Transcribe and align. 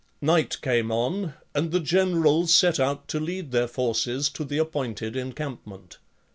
Night 0.19 0.59
came 0.63 0.91
on, 0.91 1.35
and 1.53 1.69
the 1.71 1.79
generals 1.79 2.51
set 2.51 2.79
out, 2.79 3.07
to 3.07 3.19
lead 3.19 3.51
their 3.51 3.67
forces 3.67 4.29
to 4.29 4.43
the 4.43 4.57
appointed 4.57 5.15
encampment. 5.15 5.99